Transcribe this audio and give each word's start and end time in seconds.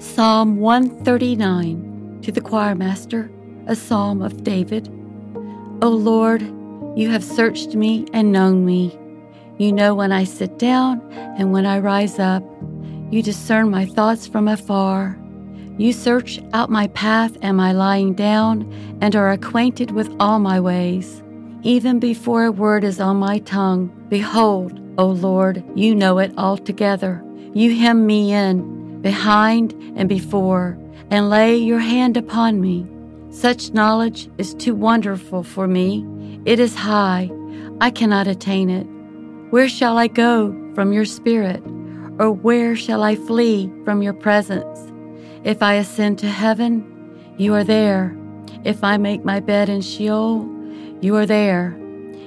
Psalm 0.00 0.58
139 0.58 2.20
to 2.22 2.30
the 2.30 2.40
choir 2.40 2.76
master, 2.76 3.28
a 3.66 3.74
psalm 3.74 4.22
of 4.22 4.44
David. 4.44 4.86
O 5.82 5.88
Lord, 5.88 6.40
you 6.96 7.10
have 7.10 7.24
searched 7.24 7.74
me 7.74 8.06
and 8.12 8.30
known 8.30 8.64
me. 8.64 8.96
You 9.58 9.72
know 9.72 9.96
when 9.96 10.12
I 10.12 10.22
sit 10.22 10.56
down 10.56 11.02
and 11.36 11.52
when 11.52 11.66
I 11.66 11.80
rise 11.80 12.20
up. 12.20 12.44
You 13.10 13.24
discern 13.24 13.72
my 13.72 13.86
thoughts 13.86 14.28
from 14.28 14.46
afar. 14.46 15.18
You 15.78 15.92
search 15.92 16.38
out 16.52 16.70
my 16.70 16.86
path 16.88 17.36
and 17.42 17.56
my 17.56 17.72
lying 17.72 18.14
down 18.14 18.72
and 19.00 19.16
are 19.16 19.32
acquainted 19.32 19.90
with 19.90 20.14
all 20.20 20.38
my 20.38 20.60
ways. 20.60 21.24
Even 21.64 21.98
before 21.98 22.44
a 22.44 22.52
word 22.52 22.84
is 22.84 23.00
on 23.00 23.16
my 23.16 23.40
tongue, 23.40 23.88
behold, 24.08 24.78
O 24.96 25.06
Lord, 25.06 25.64
you 25.74 25.92
know 25.92 26.18
it 26.18 26.32
altogether. 26.38 27.24
You 27.52 27.74
hem 27.74 28.06
me 28.06 28.32
in, 28.32 28.77
behind 29.08 29.72
and 29.96 30.06
before, 30.06 30.76
and 31.10 31.30
lay 31.30 31.56
your 31.56 31.78
hand 31.78 32.14
upon 32.14 32.60
me. 32.60 32.86
Such 33.30 33.72
knowledge 33.72 34.28
is 34.36 34.52
too 34.52 34.74
wonderful 34.74 35.42
for 35.42 35.66
me. 35.66 36.06
It 36.44 36.60
is 36.60 36.74
high. 36.74 37.30
I 37.80 37.88
cannot 37.90 38.26
attain 38.26 38.68
it. 38.68 38.86
Where 39.48 39.66
shall 39.66 39.96
I 39.96 40.08
go 40.08 40.52
from 40.74 40.92
your 40.92 41.06
spirit? 41.06 41.62
Or 42.18 42.30
where 42.30 42.76
shall 42.76 43.02
I 43.02 43.14
flee 43.14 43.72
from 43.82 44.02
your 44.02 44.12
presence? 44.12 44.78
If 45.42 45.62
I 45.62 45.74
ascend 45.74 46.18
to 46.18 46.28
heaven, 46.28 46.70
you 47.38 47.54
are 47.54 47.64
there. 47.64 48.14
If 48.64 48.84
I 48.84 48.98
make 48.98 49.24
my 49.24 49.40
bed 49.40 49.70
in 49.70 49.80
Sheol, 49.80 50.46
you 51.00 51.16
are 51.16 51.24
there. 51.24 51.74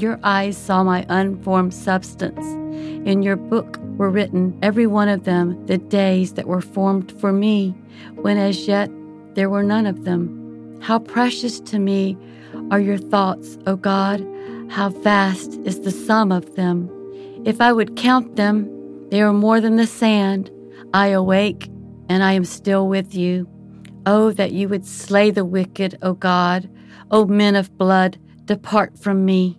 Your 0.00 0.20
eyes 0.22 0.56
saw 0.56 0.84
my 0.84 1.04
unformed 1.08 1.74
substance. 1.74 2.46
In 3.04 3.22
your 3.22 3.34
book 3.34 3.78
were 3.96 4.10
written, 4.10 4.56
every 4.62 4.86
one 4.86 5.08
of 5.08 5.24
them, 5.24 5.66
the 5.66 5.78
days 5.78 6.34
that 6.34 6.46
were 6.46 6.60
formed 6.60 7.10
for 7.20 7.32
me, 7.32 7.70
when 8.14 8.38
as 8.38 8.68
yet 8.68 8.90
there 9.34 9.50
were 9.50 9.64
none 9.64 9.86
of 9.86 10.04
them. 10.04 10.78
How 10.80 11.00
precious 11.00 11.58
to 11.60 11.80
me 11.80 12.16
are 12.70 12.78
your 12.78 12.98
thoughts, 12.98 13.58
O 13.66 13.74
God! 13.74 14.24
How 14.70 14.90
vast 14.90 15.54
is 15.64 15.80
the 15.80 15.90
sum 15.90 16.30
of 16.30 16.54
them! 16.54 16.88
If 17.44 17.60
I 17.60 17.72
would 17.72 17.96
count 17.96 18.36
them, 18.36 18.70
they 19.10 19.20
are 19.20 19.32
more 19.32 19.60
than 19.60 19.76
the 19.76 19.86
sand. 19.86 20.50
I 20.94 21.08
awake, 21.08 21.68
and 22.08 22.22
I 22.22 22.34
am 22.34 22.44
still 22.44 22.86
with 22.86 23.16
you. 23.16 23.48
Oh, 24.06 24.30
that 24.32 24.52
you 24.52 24.68
would 24.68 24.86
slay 24.86 25.32
the 25.32 25.44
wicked, 25.44 25.98
O 26.02 26.12
God! 26.12 26.70
O 27.10 27.26
men 27.26 27.56
of 27.56 27.76
blood, 27.76 28.18
depart 28.44 28.96
from 28.96 29.24
me. 29.24 29.58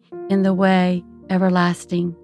in 0.31 0.43
the 0.43 0.53
way 0.53 1.03
everlasting. 1.29 2.15